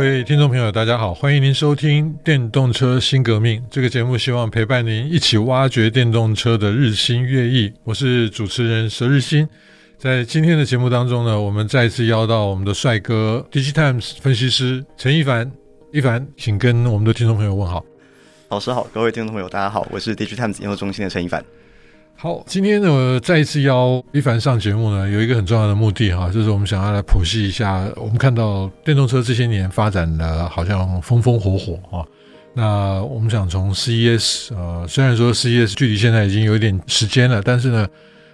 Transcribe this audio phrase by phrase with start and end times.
[0.00, 7.70] 各位听众朋友，大家好，欢迎您收听《电动车新革命》这个节目，希望陪伴您一起挖掘电动车的日新月异。
[7.84, 9.46] 我是主持人佘日新，
[9.98, 15.52] 在今天的节目当中呢，我们再次邀到我们的帅哥 DigiTimes 分析师陈一凡。
[15.92, 17.84] 一凡，请跟我们的听众朋友问好。
[18.48, 21.44] 老师好，各位听众朋友，大家好，我是 DigiTimes 研究中心的陈一凡。
[22.22, 32.04] 好，今天呢，我再一次邀一凡上节目呢，有一个很重要的目的哈，就是我们想要来剖析一下，我们看到电动车这些年发展的好像风风火火啊。
[32.52, 37.88] 那我们想从 CES 呃，虽然说 CES 距离现在已经有一点时间了，但是呢，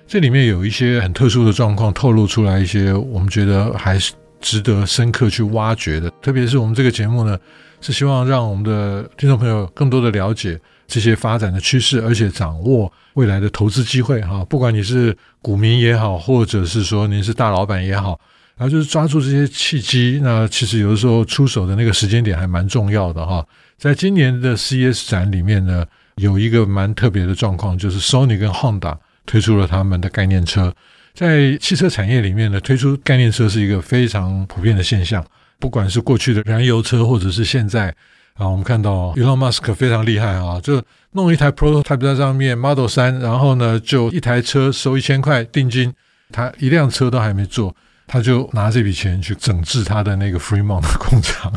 [0.04, 6.10] 这里面有一些很特殊的状况透露出来一些，我们觉得还是值得深刻去挖掘的。
[6.20, 7.38] 特别是我们这个节目呢，
[7.86, 10.58] 是希望让我们的听众朋友更多的了解。
[10.88, 18.20] 这些发展的趋势，而且掌握未来的投资机会哈，不管你是股民也好，或者是说您是大老板也好，
[18.56, 20.20] 然后就是抓住这些契机。
[20.22, 23.44] 那其实有的时候出手的那个时间点还蛮重要的哈。
[23.76, 25.84] 在今年的 CES 展里面呢，
[26.18, 30.72] 有一个蛮特别的状况，就是 Sony 跟 Honda 推出了他们的概念车。
[31.14, 35.26] 在汽车产业里面呢，推出概念车是一个非常普遍的现象，
[35.58, 37.94] 不管是过去的燃油车，或者是现在。
[38.38, 45.90] 啊，我们看到 Elon Musk 非常厉害啊，就弄一台 prototype 在上面 Model 三，然后呢，就一台车收一千块定金，
[46.30, 47.74] 他一辆车都还没做，
[48.06, 51.50] 他就拿这笔钱去整治他的那个 Fremont 的工厂，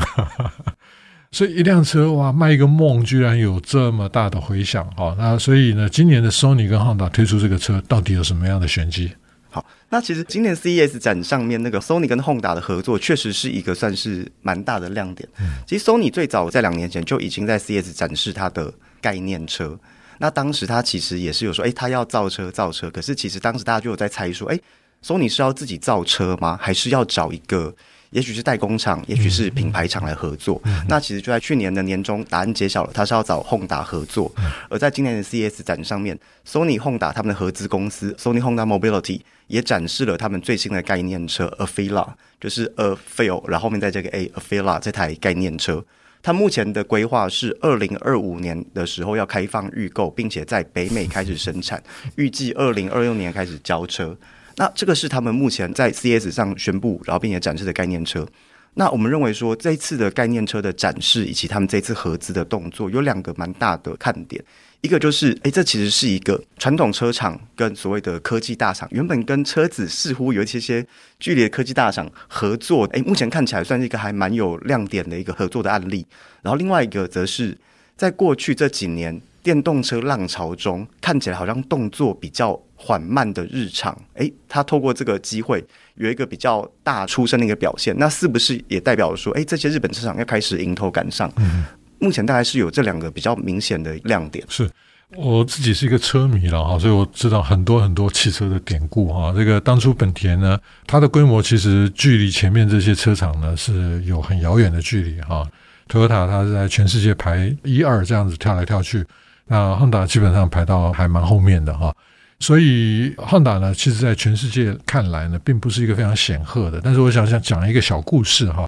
[1.32, 5.14] 所以一辆车哇，卖一个梦，居然有这么大的回响啊！
[5.18, 9.12] 那所以呢，今年的 Sony 跟 Honda 推出这个车，到底有什么样的玄机？
[9.50, 15.28] 好，那其实今年 CES 展上面那个 Sony 跟 Honda 的合作，确实是一个算是蛮大的亮点。
[15.40, 19.78] 嗯，其实 Sony 最早在两年前就已经在 CES 展示它的概念车，
[20.18, 24.58] 那当时它其实也是有说，哎，他要造车造车，可是其实当时大家就有在猜说，哎
[25.04, 26.58] ，Sony 是要自己造车吗？
[26.60, 27.74] 还是要找一个？
[28.10, 30.60] 也许是代工厂，也许是品牌厂来合作。
[30.88, 34.30] 那其实就在去年的年中，答案揭晓了，他是要找 Honda 合作。
[34.38, 42.08] 嗯、而在今年的 CES 展上面，Sony Honda 他们的合资公司 Sony Honda Mobility 也展示了他们最新的概念车 Afeela，
[42.40, 45.84] 就是 Afeel，然后后面再加个 A，Afeela 这台概念车。
[46.22, 51.82] 它目前的规划是二零二五年的时候要开放预购，并且在北美开始生产，
[52.16, 54.14] 预计二零二六年开始交车。
[54.60, 58.28] 那这个是他们目前在 CS 上宣布，然后并且展示的概念车。
[58.74, 64.44] 那我们认为说，这一次的概念车的展示以及他们这次合资的动作，有两个蛮大的看点。
[64.82, 70.86] 一个就是，哎，这其实是一个传统车厂跟所谓的科技大厂，原本跟车子似乎有一些些
[71.18, 76.06] 距离的科技大厂合作，哎，目前看起来算是一个还蛮有亮点的一个合作的案例。
[76.42, 77.56] 然后另外一个则是
[77.96, 82.60] 在过去这几年电动车浪潮中，看起来好像动作比较。
[82.82, 85.62] 缓慢的日常，诶，他透过这个机会
[85.96, 91.30] 有一个比较大出身的一个表现，那是不是也代表说，诶，这些日本车厂要开始迎头赶上？
[91.36, 91.62] 嗯，
[91.98, 94.42] 目前大概是有这两个比较明显的亮点。
[94.48, 94.66] 是
[95.14, 99.30] 我自己是一个车迷了哈，所以我知道很多很多汽车的典故哈。
[99.36, 105.46] 这个当初本田呢，它的规模其实距离前面这些车厂呢是有很遥远的距离哈。
[105.86, 109.04] Toyota 它是在全世界排一二这样子跳来跳去，
[109.52, 111.92] 那 Honda 基本上排到还蛮后面的哈。
[112.38, 116.80] 所以，Honda 呢，其实，在全世界看来呢，并不是一个非常显赫的。
[116.80, 118.66] 但是，我想想讲一个小故事哈，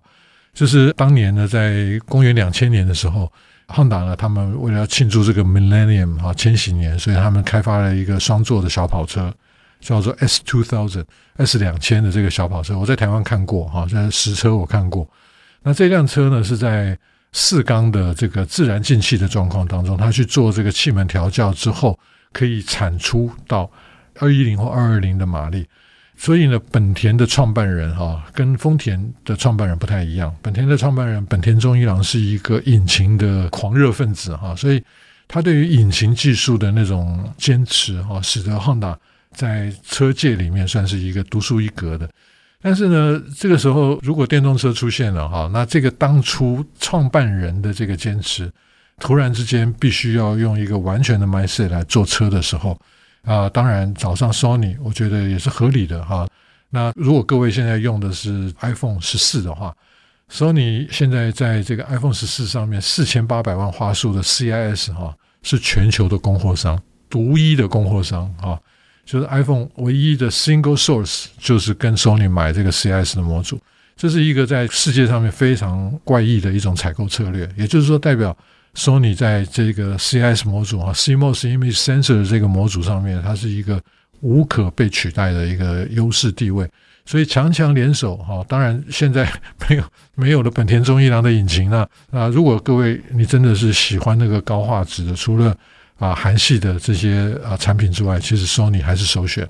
[0.53, 3.32] 就是当年呢，在公元两千年的时候
[3.69, 9.32] ，Honda 呢，他们为了要庆祝这个 Millennium 哈，千禧年，所以他们开发了一个双座的小跑车，
[9.81, 11.04] 叫做 S Two Thousand
[11.37, 12.76] S 两千的这个小跑车。
[12.76, 15.09] 我在台湾看过哈，在实车我看过。
[15.62, 16.98] 那这辆车呢，是在
[17.32, 21.98] 四缸的这个自然进气的状况当中，他去做这个气门调教之后。
[22.34, 23.71] 可以产出到
[24.18, 25.66] 二一零或二二零的马力，
[26.16, 30.34] 所以呢，本田的创办人哈，跟丰田的创办人不太一样。
[30.41, 34.83] 本田的创办人本田忠一郎是一个引擎的狂热分子哈，所以
[35.28, 38.97] 他对于引擎技术的那种坚持哈，使得 Honda
[39.33, 42.09] 在车界里面算是一个独树一格的。
[42.62, 48.50] 但是呢，这个时候如果电动车出现了哈，那这个当初创办人的这个坚持。
[49.00, 52.78] 突然之间，必须要用一个完全的 mindset 来做车的时候，
[53.24, 56.28] 啊、当然早上 Sony，我觉得也是合理的哈。
[56.70, 59.74] 那如果各位现在用的是 iPhone 十四的话
[60.30, 65.12] ，Sony 现在在这个 iPhone 十四上面四千八百万画素的 CIS 哈，
[65.42, 66.80] 是全球的供货商，
[67.10, 68.60] 独一的供货商啊，
[69.12, 73.60] 就是 iPhone 唯一的 single source 就是跟 Sony 买这个 CIS 的模组，
[73.94, 78.34] 这是一个在世界上面非常怪异的一种采购策略，也就是说代表
[78.74, 83.78] Sony 在这个 CIS 模组啊，CMOS image sensor 的这个模组上面，它是一个
[84.20, 86.66] 无可被取代的一个优势地位。
[87.04, 89.30] 所以强强联手哈，当然现在
[89.68, 89.84] 没有
[90.16, 91.86] 没有了本田中一郎的引擎了。
[92.10, 95.54] 那如果各位你真的是喜欢那个高画质的，除了
[96.03, 99.49] 啊韩系的这些啊产品之外，其实 Sony 还是首选。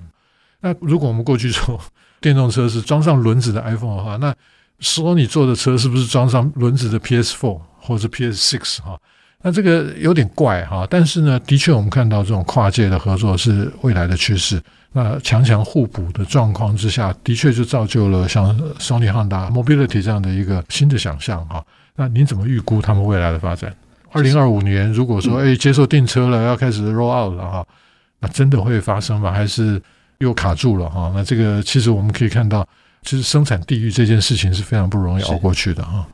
[0.60, 1.81] 那如果我们过去说
[2.20, 4.34] 电动车是装上轮子的 iPhone 的话，那
[4.82, 9.00] Sony 做的车是不是装上轮子的 PS4 或者 PS6 哈？
[9.40, 10.87] 那这个有点怪哈。
[10.90, 14.62] 但是呢，的确我们看到这种跨界的合作是未来的趋势。
[14.93, 21.64] 那强强互补的状况之下，的确就造就了像 Sony Honda Mobility 这样的一个新的想象哈。
[21.96, 23.75] 那您怎么预估他们未来的发展？
[24.12, 27.66] 二零二五年如果说哎接受订车了，要开始 roll out 了哈，
[28.20, 29.32] 那真的会发生吗？
[29.32, 29.80] 还是
[30.18, 31.10] 又卡住了哈？
[31.14, 32.66] 那这个其实我们可以看到，
[33.02, 36.06] 其实生产地域这件事情是非常不容易熬过去的哈。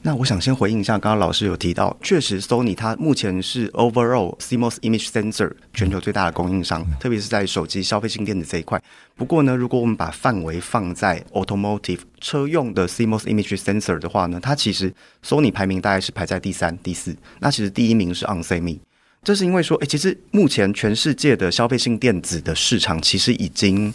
[0.00, 8.80] 那我想先回应一下，刚刚老师有提到，确实，Sony 它目前是 Overall CMOS Image Sensor 全球最大的供应商，特别是在手机消费性电子这一块。
[9.16, 17.16] 不过呢，如果我们把范围放在 Automotive 车用的 CMOS Image Sensor 的话呢，它其实 Sony 排名大概是排在第三、第四。
[17.40, 18.78] 那其实第一名是 onsemi。
[19.24, 23.92] 这是因为说，哎，其实目前全世界的消费性电子的市场其实已经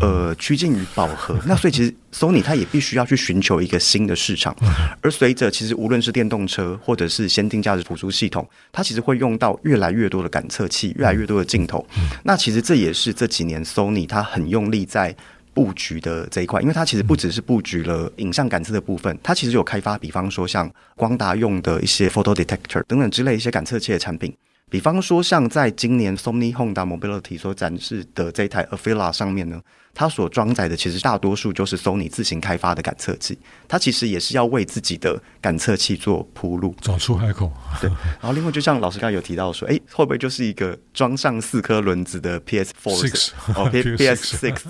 [0.00, 1.36] 呃趋近于饱和。
[1.44, 4.54] 那所以其实 Sony 它也必须要去寻求一个新的市场。
[5.00, 11.84] 而随着其实无论是电动车或者是先进价值辅助系统，它其实会用到越来越多的感测器，越来越多的镜头。
[12.22, 15.12] 那其实这也是这几年 Sony 它很用力在
[15.52, 24.32] 布局的这一块，因为它其实不只是布局了影像感测的部分，它其实有开发，比方说像光达用的一些 photo detector 等等之类一些感测器的产品。
[24.68, 29.62] 比方说，像在今年 Sony Honda Mobility 所展示的这台 Afeela 上面呢，
[29.94, 37.52] 它所装载的其实大多数就是 Sony 自行开发的感测器，它其实也是要为自己的感测器做铺路，找出海口。
[37.80, 37.88] 对，
[38.20, 44.62] 然后另外就像老师刚刚有提到说，哎，会不会就是一个装上四颗轮子的 PS Four 哦，PS Six？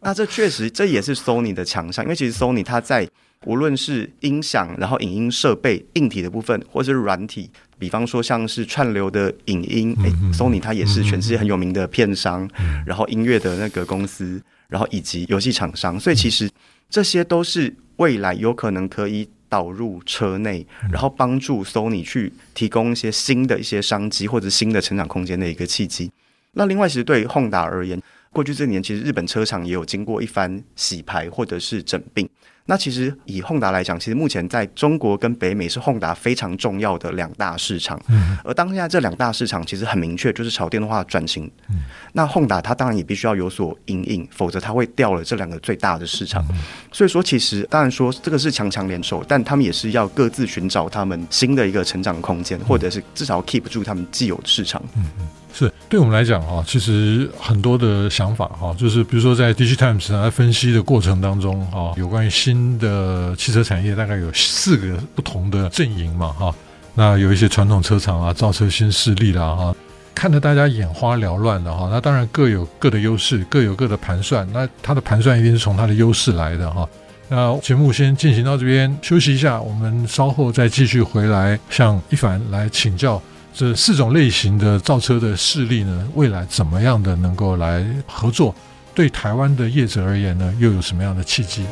[0.00, 3.06] 那这确实这也是 Sony 的强项，因为其实 Sony 它在
[3.44, 7.50] 无论是音响，然后影音设备硬体的部分，或者是软体。
[7.84, 12.48] 比方说，像是串流的影音，哎，Sony 它也是全世界很有名的片商，
[12.86, 16.50] 然后音乐的那个公司，然后以及游戏厂商，所以其实
[16.88, 26.10] 这些都是未来有可能可以导入车内，然后帮助 Sony 去提供一些新的一些商机或者新的成长空间的一个契机。
[26.52, 28.00] 那另外，其实对 Honda 而言，
[28.32, 32.26] 过去这年其实日本车厂也有经过一番洗牌或者是整并。
[32.66, 38.00] 那其实以 Honda 来讲，其实目前在中国跟北美是 Honda 非常重要的两大市场。
[38.08, 38.38] 嗯。
[38.42, 41.44] 而当下这两大市场其实很明确，就是朝电动化转型。
[41.68, 41.82] 嗯。
[42.14, 46.42] 那 Honda 它当然也必须要有所因应，否则它会掉了这两个最大的市场。
[46.52, 46.56] 嗯。
[46.90, 54.82] 所以说，其实当然说这个是强强联手，但他们也是要各自寻找他们新的一个成长空间，或者是至少 keep 住他们既有的市场。
[54.96, 55.26] 嗯嗯。
[55.56, 66.52] 是对我们来讲哈，其实很多的想法哈，就是比如说在 DigiTimes 来分析的过程当中哈，有关于新的汽车产业，大概有四个不同的阵营嘛哈。
[66.96, 69.76] 那有一些传统车厂啊，造车新势力啦哈，
[70.12, 71.88] 看得大家眼花缭乱的哈。
[71.88, 74.44] 那当然各有各的优势，各有各的盘算。
[74.52, 76.88] 那它的盘算一定是从它的优势来的哈。
[77.28, 83.22] 那节目先进行到这边，休息一下，我们稍后再继续回来向一凡来请教。
[83.56, 88.52] 这四种类型的造车的势力呢，未来怎么样的能够来合作？
[88.92, 91.64] 对台湾的业者而言呢，又有什么样的契机？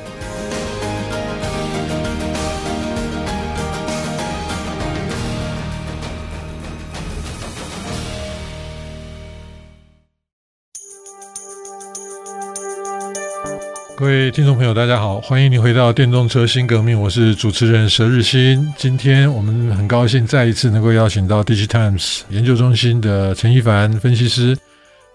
[14.03, 18.75] 各位听众朋友，大家好，欢迎你回到电动车新革命，我是主持人佘日新。
[18.77, 24.59] 今天我们很高兴再一次能够邀请到 DigiTimes 研究中心的陈一凡分析师。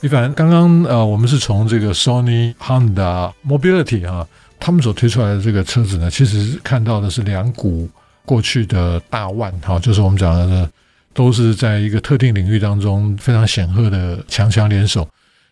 [0.02, 4.26] 一凡，刚刚呃，我们是从这个 Sony Honda Mobility 啊，
[4.58, 7.90] 他们所推出来的这个车子呢，其实看到的是两股
[8.24, 10.70] 过去的大腕，哈，就是我们讲的，
[11.14, 15.06] 都是在一个特定领域当中非常显赫的强强联手。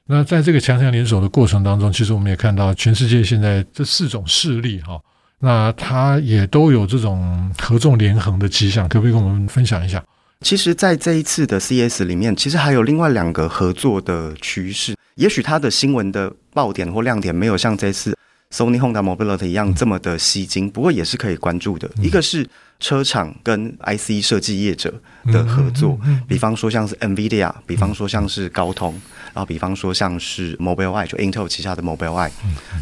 [0.08, 5.00] 那在这个强强联手的过程当中，其实我们也看到全世界现在这四种势力哈，
[5.40, 10.04] 那它也都有这种合纵连横的迹象，可不可以跟我们分享一下？
[10.42, 18.16] 其实，在这一次的 CES 里面，其实还有另外两个合作的趋势，也许它的新闻的爆点或亮点没有像这次
[18.54, 21.90] Sony Honda Mobility 一样这么的吸睛，不过也是可以关注的。
[21.98, 22.48] 一个是
[22.80, 24.94] 车厂跟 IC 设计业者
[25.32, 25.98] 的合作，
[26.28, 28.94] 比方说像是 NVIDIA，比方说像是高通，
[29.36, 32.32] 然后比方说像是 Mobileye，就 Intel 旗下的 Mobileye，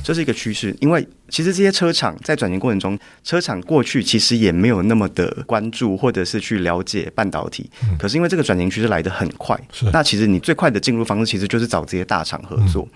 [0.03, 0.74] 这是一个趋势。
[0.79, 9.60] 因为其实这些车厂在转型过程中，车厂过去其实也没有那么的关注或者是去了解半导体，可是因为这个转型趋势来得很快，
[9.91, 12.88] 那其实你最快的进入方式其实就是找这些大厂合作。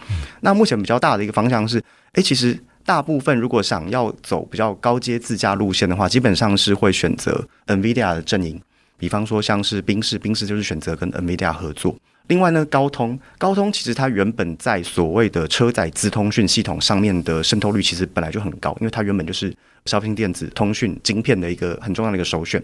[0.42, 1.84] 那目前比较大的一个方向是，
[2.14, 2.58] 哎，其实。
[2.88, 8.58] 大部分如果想要走比较高阶自驾路线的话，基本上是会选择 NVIDIA 的阵营。
[8.98, 11.94] 比方说像是宾士，宾士就是选择跟 NVIDIA 合作。
[12.28, 19.54] 另外呢，高通，高通其实它原本在所谓的车载资通讯系统上面的渗透率其实本来就很高，因为它原本就是
[19.86, 22.62] 消费电子通讯晶片的一个很重要的一个首选。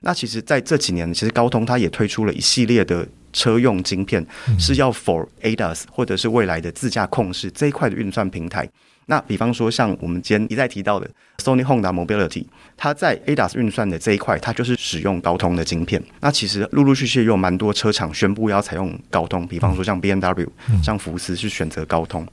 [0.00, 4.24] 那其实在这几年，其实高通它也推出了一系列的车用晶片，
[4.58, 8.68] 是要 for ADAS 或者是未来的自驾控制这一块的运算平台。
[9.06, 16.00] 那比方说，像我们今天一再提到的 Sony Honda Mobility，它在 ADAS 运算的这一块，它就是使用高通的晶片。
[16.20, 20.46] 那其实陆陆续续也有蛮多车厂宣布要采用高通，比方说像 BMW、
[20.82, 22.26] 像福斯是选择高通。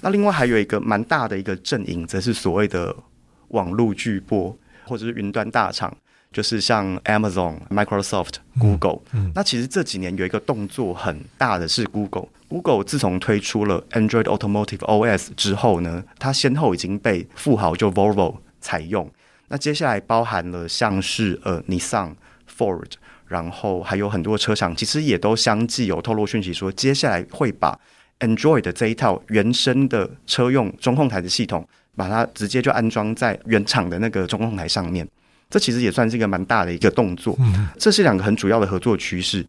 [0.00, 2.94] 那另外还有一个蛮大的一个阵营，则是所谓的
[3.48, 5.96] 网络巨波或者是云端大厂。
[6.32, 12.26] 就是像 Amazon、Microsoft、Google，嗯，嗯，那其实这几年有一个动作很大的是 Google。
[12.54, 19.10] Google 自从推出了 Android Automotive OS 之后呢，它先后已经被富豪就 Volvo 采用。
[19.48, 22.12] 那接下来包含了像是呃 Nissan、
[22.56, 22.92] Ford，
[23.26, 27.76] 然后还有很多车厂，其实也都相继有透露讯息说，接下来会把
[28.20, 35.04] Android 的这一套原生的车用中控台的系统，把它直接就安装在原厂的那个中控台上面。
[35.50, 37.36] 这其实也算是一个蛮大的一个动作，
[37.76, 39.44] 这是两个很主要的合作趋势。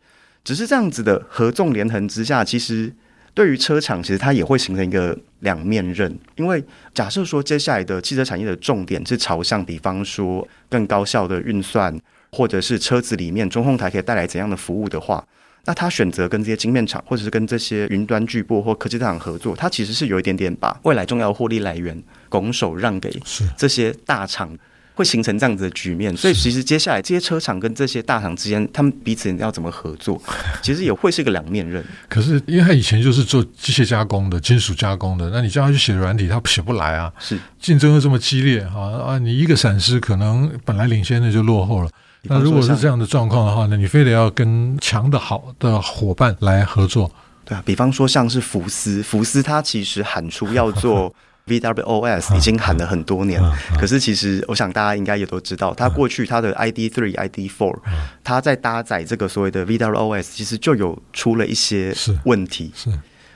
[0.46, 2.94] 只是这样子的合纵连横之下，其实
[3.34, 6.18] 对于车厂，其实它也会形成一个两面刃。
[6.36, 12.00] 因为假设说接下来的汽车产业的重点是朝向，比方说更高效的运算，
[12.32, 15.26] 或者是车子里面中控台可以带来怎样的服务的话，
[15.66, 22.00] 那他选择跟这些晶片厂，或者是跟这些云端巨擘或科技大厂合作，它其实是有一点点把未来重要的获利来源
[22.30, 23.12] 拱手让给
[23.58, 24.56] 这些大厂。
[24.96, 30.20] 会形成这样子的局面，所以其实接下来这些车厂跟这些大厂之间，他们彼此要怎么合作，
[30.64, 31.84] 其实也会是一个两面刃。
[32.08, 37.12] 可是，因为他以前就是做机械加工的、金属加工的，那你叫他去写软体，他写不来啊。
[37.20, 39.18] 是竞争又这么激烈啊啊！
[39.20, 41.90] 你一个闪失，可能本来领先的就落后了。
[42.24, 47.12] 那如果是这样的状况的话，那你非得要跟强的好的伙伴来合作。
[47.44, 51.14] 对啊，比方说像是福斯，福斯他其实喊出要做。
[51.48, 53.40] VWOS 已经喊了很多年，
[53.80, 57.78] 可是其实我想大家应该也都知道，它过去它的 ID Three、ID Four，
[58.24, 62.72] 它在搭载这个所谓的 VWOS，其实就有出了一些问题。
[62.76, 62.90] 是，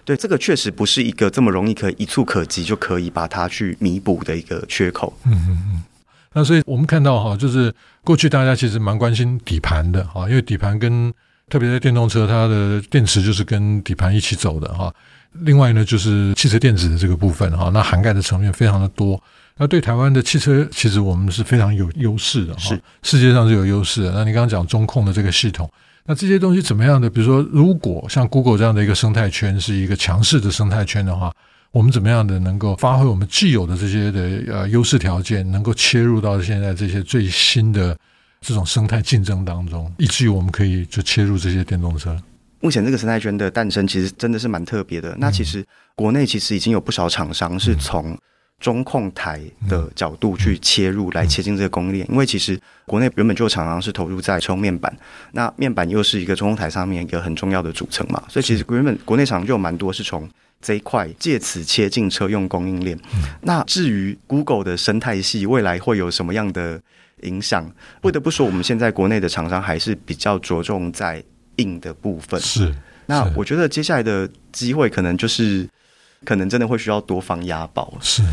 [0.03, 5.13] 对，这个确实不是一个这么容易可以一触可及就可以把它去弥补的一个缺口。
[5.25, 5.83] 嗯嗯嗯。
[6.33, 7.73] 那所以我们看到哈，就是
[8.03, 11.13] 过去大家其实蛮关心底盘的哈，因为底盘跟
[11.47, 14.91] 特别在电动车，它的电池就是跟底盘一起走的哈。
[15.33, 19.21] 另外呢，就是汽车电子的这个部分哈，那涵盖的层面非常的多。
[19.57, 24.11] 那对台湾的汽车，其实我们是非常有优势的哈，是世界上是有优势的。
[24.11, 25.69] 那你刚刚讲中控的这个系统，
[26.05, 27.09] 那这些东西怎么样的？
[27.09, 31.31] 比如说，如果像 Google 这样的一个生态圈是一个强势的生态圈的话，
[31.71, 37.95] 我们怎么样的能够发挥我们既有的这些的呃优势条件，能够切入到现在这些最新的
[38.41, 42.17] 这种生态竞争当中，以至于我们可以就切入这些电动车。
[42.61, 45.15] 目前这个生态圈的诞生，其实真的是蛮特别的。
[45.17, 48.17] 那其实国内其实已经有不少厂商是从
[48.59, 52.05] 中控台的角度去切入，来切进这个供应链。
[52.11, 54.93] 因为其实国内原本就有厂商是投入在车用面板，
[55.31, 60.29] 那面板又是一个中控台上面一个很重要的组成嘛，所以其实原本国内厂商就有蛮多是从
[60.61, 62.99] 这一块借此切进车用供应链。
[63.41, 66.81] 那至于 Google 的生态系未来会有什么样的
[67.21, 71.23] 影响，不得不说，我们现在国内的厂商还是比较着重在。
[71.59, 72.73] 硬的部分是，
[73.05, 75.67] 那我觉得接下来的机会可能就是，
[76.25, 77.93] 可能真的会需要多方押宝。
[78.01, 78.23] 是，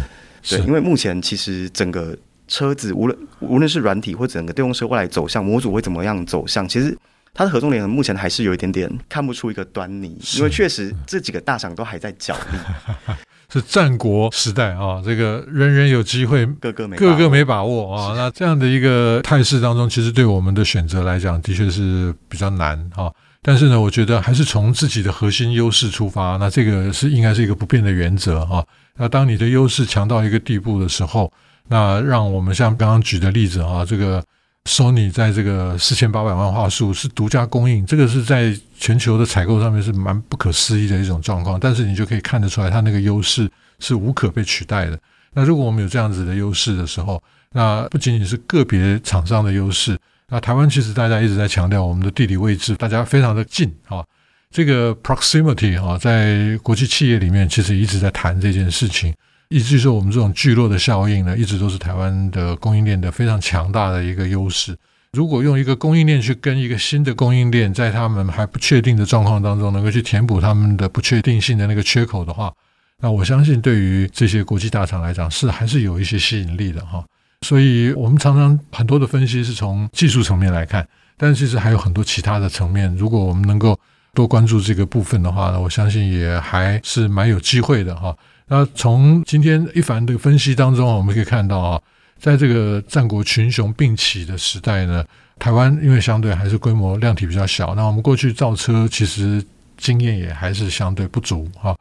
[0.49, 2.17] 对，因为目前其实整个
[2.49, 6.97] 车子无论无论是软体或整个电动车未来走向模组会怎么样走向，其实
[7.35, 13.15] 它的合纵连横目前还是有一点点看不出一个端倪，因为确实这几个大厂都还在角力。
[13.53, 18.15] 是战国时代啊，这个人人有机会，个个没个个没把握啊。
[18.17, 23.11] 那这样的一个态势当中，其实对我们的选择来讲，的确是比较难啊。
[23.43, 28.65] 但是呢，我觉得还是从自己的核心优势出发，那这个是应该是一个不变的原则啊。
[28.97, 31.33] 那当你的优势强到一个地步的时候，
[31.69, 34.25] 那让我们像刚刚举的例子啊，这个。
[34.67, 41.59] Sony 在这个四千八百万画素是独家供应，这个是在全球的采购上面是蛮不可思议的一种状况。
[41.59, 44.99] 但是你就可以看得出来，它那个优势是无可被取代的。
[45.33, 49.97] 那如果我们有这样子的优势的时候，那不仅仅是个别厂商的优势，
[50.29, 54.05] 那台湾其实大家一直在强调我们的地理位置，大家非常的近啊。
[54.51, 59.15] 这个 proximity 啊，在国际企业里面其实一直在谈这件事情，
[59.49, 64.77] 以至于说我们这种聚落的效应呢，一直都是台湾的供应链的非常强大的一个优势。
[65.13, 72.53] 如果用一个供应链去跟一个新的供应链，在他们还不确定的状况当中，能够去填补他们的不确定性的那个缺口的话，
[73.01, 77.03] 那我相信对于这些国际大厂来讲，是还是有一些吸引力的哈。
[77.43, 80.87] 所以我们常常很多的分析是从技术层面来看，
[81.17, 82.95] 但其实还有很多其他的层面。
[82.97, 83.79] 如果我们能够
[84.13, 88.15] 多关注这个部分的话呢，我相信也还是蛮有机会的哈。
[88.49, 91.81] 那从今天一凡的分析当中，我们可以看到啊。
[92.19, 95.05] 在这个战国群雄并起的时代呢，
[95.39, 99.45] 台湾因为相对还是规模量体比较小，那我们过去造车其实
[99.77, 101.77] 经验也还是相对不足哈。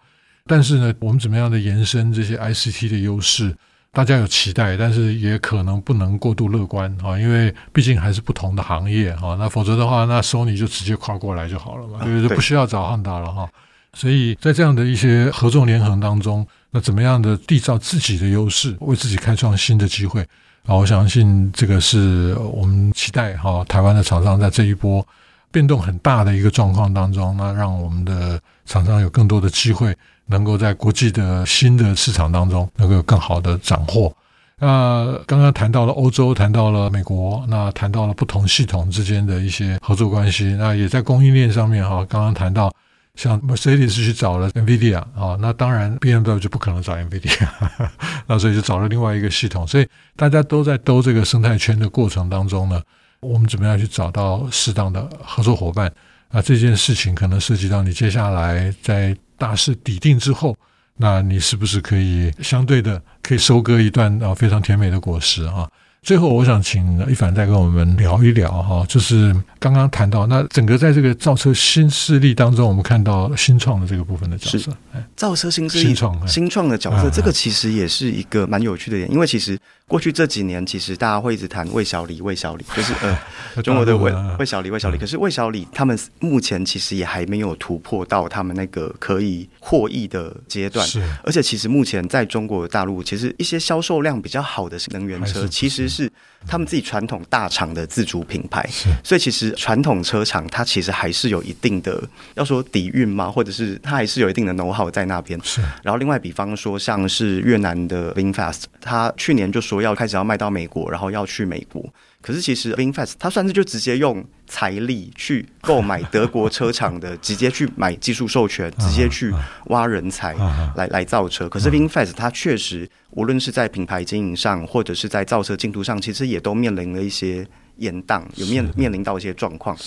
[0.46, 3.56] 但是呢，我们怎么样的延伸这些 ICT 的优势，
[3.94, 9.38] 大家有期待，但是也可能不能过度乐观哈，因为毕竟还是不同的行业哈。
[9.40, 12.36] 那否则的话，那 Sony 就直接跨过来就好了嘛，对不对？
[12.36, 13.50] 不需要找 Honda 了哈。
[13.96, 16.46] 所以在这样的一些合纵连横当中。
[16.72, 20.20] 那怎么样的缔造自己的优势，为自己开创新的机会
[20.66, 20.76] 啊？
[20.76, 25.08] 我相信这个是我们期待哈，台湾的厂商在这一波
[25.54, 34.14] 变动很大的一个状况当中，那让我们的厂商有更多的机会，能够在国际的新的市场当中能够更好的斩获。
[34.60, 42.70] 那刚刚谈到了欧洲，谈到了美国，那谈到了不同系统之间的一些合作关系，那也在供应链上面哈，刚刚谈到。
[43.16, 47.48] 像 Mercedes 去找了 NVIDIA 啊，那当然 BMW 就不可能找 NVIDIA，
[48.28, 49.66] 那所以就找了另外一个系统。
[49.66, 52.82] 所以大家都在兜这个生态圈的过程当中呢，
[53.22, 55.92] 我们怎么样去找到适当的合作伙伴？
[56.30, 60.58] 啊，这件事情可能涉及到你接下来在大势底定之后，
[60.98, 65.70] 那你是不是可以相对的可以收割一段啊非常甜美的果实啊？
[66.06, 74.72] 最后，我想请一凡再跟我们聊一聊哈，就是刚刚谈到那整个在这个造车新势力当中，我们看到新创的这个部分的角色，
[75.16, 95.88] 造车新势力新创新创的角色，这个其实也是一个蛮有趣的点，因为其实过去这几年，其实大家会一直谈魏小李，魏小李， 就是呃中国的魏魏小李，魏小李，可是魏小李他们目前其实也还没有突破到他们那个可以获益的阶段，是，而且其实目前在中国大陆，其实一些销售量比较好的能源车，其实。
[95.88, 96.12] 是。
[96.48, 98.64] 他们自己传统大厂的自主品牌，
[99.04, 105.40] 所以其实传统车厂它其实还是有一定的，要说底蕴嘛，或者是它还是有一定的 know how 在那边。
[105.44, 111.84] 是，然后另外比方说像是越南的 VinFast，它去年就说要开始要卖到美国，然后要去美国。
[112.22, 119.32] 可是其实 VinFast 它算是就直接用财力去购买德国车厂的，直接去买技术授权，直接去
[119.66, 120.34] 挖人才
[120.76, 121.48] 来来造车。
[121.48, 127.46] 可是 VinFast 它确实无论是在品牌经营上，或者是在造车进度上，其实也都面临了一些
[127.78, 129.78] 延宕，有面面临到一些状况。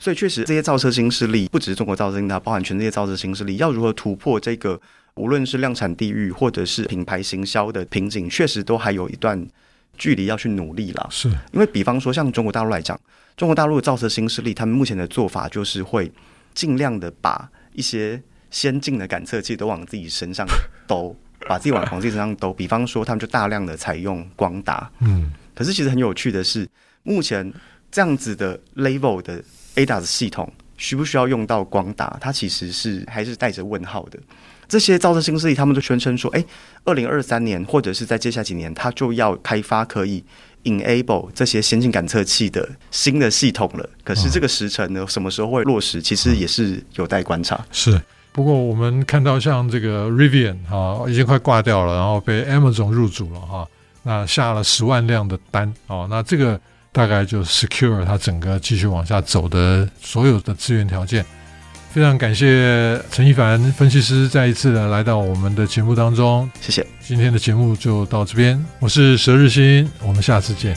[0.00, 4.80] 所以确实这些造车新势力，不只是中国造车新势力，它包含全世界造车新势力，要如何突破这个
[5.16, 9.46] 无论是量产地域或者是品牌行销的瓶颈，确实都还有一段。
[9.96, 13.00] 距离要去努力啦，是因为比方说像中国大陆来讲，
[13.36, 16.10] 中国大陆的造车新势力，他们目前的做法就是会
[16.52, 20.44] 尽量的把一些先进的感测器都往自己身上
[20.88, 21.14] 兜，
[21.46, 22.52] 把自己往自己身上兜。
[22.52, 26.68] 比方说，他们就大量的采用光达，嗯，可是其实很有趣的是，
[27.04, 27.54] 目前
[27.92, 29.40] 这样子的 level 的
[29.76, 32.18] ADAS 系统需不需要用到光达？
[32.20, 34.18] 它其实是还是带着问号的。
[34.68, 36.44] 这些造车新势力，他们都宣称说：“哎，
[36.84, 40.24] 二零二三年或者是在接下来几年，它就要开发可以
[40.64, 47.64] enable 这些先进感测器的新的系统了。”可是这个时程呢，什么时候会落实，其实也是有待观察。
[47.70, 48.00] 是，
[48.32, 53.68] 不过我们看到像这个 Rivian 哈，已经快挂掉了，然后被 Amazon 入主了哈，
[54.02, 61.24] 那下了十万辆的单哦，那这个大概就 secure 它整个继续往下走的所有的资源条件。
[61.94, 66.84] 非常感谢陈一凡分析师再一次的来到我们的节目当中，谢谢。
[66.98, 70.76] 今天的节目就到这边，我是佘日新，我们下次见。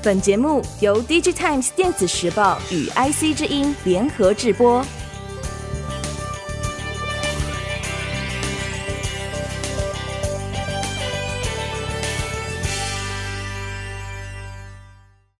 [0.00, 4.86] 本节目由 DigiTimes 电子时报与 IC 之音联合制播。